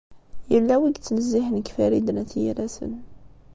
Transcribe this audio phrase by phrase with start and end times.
[0.51, 2.93] Yella win i yettnezzihen deg Farid n At Yiraten.